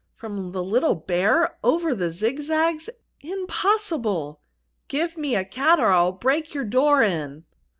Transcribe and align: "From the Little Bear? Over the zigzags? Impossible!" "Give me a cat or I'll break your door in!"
"From 0.15 0.51
the 0.51 0.63
Little 0.63 0.95
Bear? 0.95 1.59
Over 1.63 1.93
the 1.93 2.09
zigzags? 2.09 2.89
Impossible!" 3.19 4.41
"Give 4.87 5.15
me 5.15 5.35
a 5.35 5.45
cat 5.45 5.79
or 5.79 5.89
I'll 5.91 6.11
break 6.11 6.55
your 6.55 6.65
door 6.65 7.03
in!" 7.03 7.43